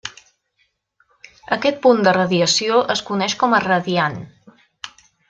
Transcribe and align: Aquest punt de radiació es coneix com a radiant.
Aquest 1.57 1.77
punt 1.83 2.01
de 2.07 2.13
radiació 2.19 2.79
es 2.97 3.07
coneix 3.11 3.37
com 3.45 3.55
a 3.55 3.61
radiant. 3.67 4.19